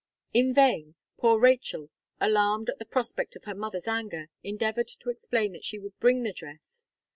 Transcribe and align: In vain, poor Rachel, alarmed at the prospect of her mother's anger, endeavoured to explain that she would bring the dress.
In 0.33 0.51
vain, 0.51 0.95
poor 1.17 1.39
Rachel, 1.39 1.91
alarmed 2.19 2.71
at 2.71 2.79
the 2.79 2.85
prospect 2.89 3.35
of 3.35 3.43
her 3.43 3.53
mother's 3.53 3.87
anger, 3.87 4.31
endeavoured 4.41 4.87
to 4.87 5.11
explain 5.11 5.51
that 5.51 5.63
she 5.63 5.77
would 5.77 5.99
bring 5.99 6.23
the 6.23 6.33
dress. 6.33 6.87